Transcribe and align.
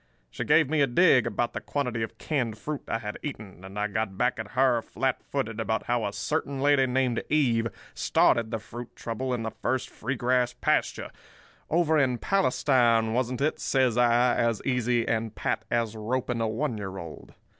She 0.31 0.43
gave 0.43 0.67
me 0.67 0.81
a 0.81 0.87
dig 0.87 1.27
about 1.27 1.53
the 1.53 1.61
quantity 1.61 2.01
of 2.01 2.17
canned 2.17 2.57
fruit 2.57 2.81
I 2.87 2.97
had 2.97 3.19
eaten, 3.21 3.63
and 3.63 3.77
I 3.77 3.85
got 3.87 4.17
back 4.17 4.39
at 4.39 4.53
her, 4.53 4.81
flat 4.81 5.21
footed, 5.21 5.59
about 5.59 5.83
how 5.83 6.07
a 6.07 6.11
certain 6.11 6.59
lady 6.59 6.87
named 6.87 7.21
Eve 7.29 7.67
started 7.93 8.49
the 8.49 8.57
fruit 8.57 8.95
trouble 8.95 9.31
in 9.31 9.43
the 9.43 9.51
first 9.51 9.91
free 9.91 10.15
grass 10.15 10.53
pasture—'Over 10.59 11.99
in 11.99 12.17
Palestine, 12.17 13.13
wasn't 13.13 13.41
it?' 13.41 13.59
says 13.59 13.95
I, 13.95 14.33
as 14.35 14.59
easy 14.65 15.07
and 15.07 15.35
pat 15.35 15.65
as 15.69 15.95
roping 15.95 16.41
a 16.41 16.47
one 16.47 16.79
year 16.79 16.97
old. 16.97 17.35